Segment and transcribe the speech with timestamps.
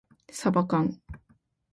[0.31, 0.99] さばかん